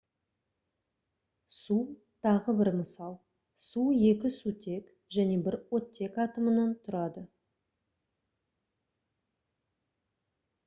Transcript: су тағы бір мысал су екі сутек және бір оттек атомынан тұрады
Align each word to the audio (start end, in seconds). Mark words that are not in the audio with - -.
су 1.55 1.75
тағы 2.27 2.53
бір 2.61 2.69
мысал 2.77 3.11
су 3.65 3.83
екі 4.11 4.31
сутек 4.37 4.87
және 5.17 5.35
бір 5.49 5.57
оттек 5.79 6.17
атомынан 6.25 6.71
тұрады 6.87 7.23